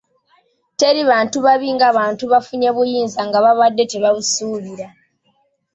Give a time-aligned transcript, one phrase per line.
[0.79, 4.87] Teri bantu babi nga bantu bafunye buyinza nga babadde tebabusuubira.